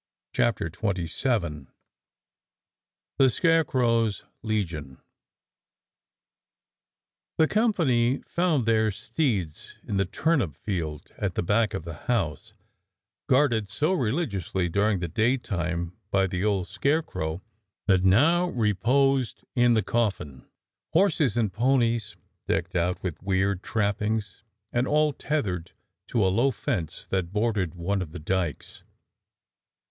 [0.33, 1.67] CHAPTER XXVII
[3.19, 4.99] THE scarecrow's LEGION
[7.37, 12.55] THE company found their steeds in the turnip field at the back of the house,
[13.29, 17.43] guarded so re ligiously during the daytime by the old scare crow
[17.85, 20.49] that now reposed in the coffin—
[20.93, 22.15] horses and ponies
[22.47, 24.41] decked out with weird trappings
[24.73, 25.73] and all tethered
[26.07, 28.81] to a low fence that bordered one of the dykes.